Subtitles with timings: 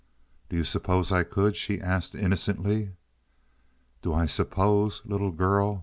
[0.49, 2.93] "Do you suppose I could?" she asked innocently.
[4.01, 5.79] "Do I suppose, little girl?"